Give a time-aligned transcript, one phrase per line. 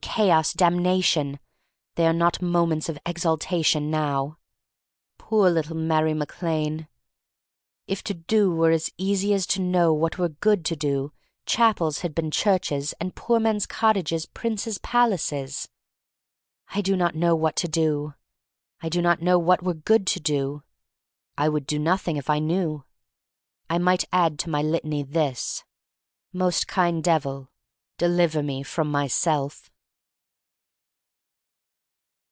[0.13, 0.51] Chaos!
[0.51, 1.39] Damnation!
[1.95, 4.37] They are not moments of exaltation now.
[5.17, 6.89] Poor little Mary Mac Lane!
[7.87, 11.13] "If to do were as easy as to know what were good to do,
[11.45, 15.69] chapels had been churches, and poor men's cottages princes' palaces."
[16.75, 18.13] I do not know what to do.
[18.81, 20.61] I do not know what were good to do.
[21.37, 22.83] I would do nothing if I knew.
[23.69, 25.63] I might add to my litany this:
[26.33, 27.47] Most kind Devil,
[27.97, 29.69] deliver me— from myself.